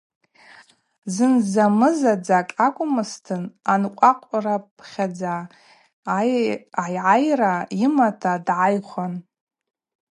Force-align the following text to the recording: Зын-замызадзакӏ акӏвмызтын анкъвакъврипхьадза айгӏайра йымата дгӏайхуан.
Зын-замызадзакӏ 1.13 2.55
акӏвмызтын 2.65 3.43
анкъвакъврипхьадза 3.71 5.35
айгӏайра 6.17 7.53
йымата 7.79 8.33
дгӏайхуан. 8.47 9.13